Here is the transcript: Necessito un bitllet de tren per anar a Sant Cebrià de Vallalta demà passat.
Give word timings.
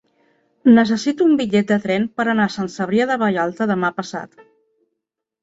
Necessito 0.77 1.27
un 1.31 1.35
bitllet 1.41 1.69
de 1.73 1.77
tren 1.83 2.07
per 2.21 2.25
anar 2.33 2.47
a 2.47 2.55
Sant 2.55 2.73
Cebrià 2.77 3.07
de 3.13 3.19
Vallalta 3.25 3.71
demà 3.75 3.93
passat. 4.01 4.43